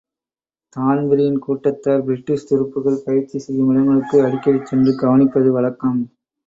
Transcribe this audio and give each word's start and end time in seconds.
Dan Breen 0.75 1.37
கூட்டத்தார் 1.39 2.05
British 2.05 2.47
துருப்புக்கள் 2.49 3.03
பயிற்சி 3.05 3.39
செய்யும் 3.39 3.71
இடங்களுக்கு 3.71 4.17
அடிக்கடி 4.25 4.61
சென்று 4.63 4.93
கவனிப்பது 5.03 5.51
வழக்கம். 5.51 6.01